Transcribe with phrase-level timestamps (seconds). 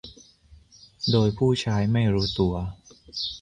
[1.11, 2.53] โดยผู้ใช้ไม่รู้ตัว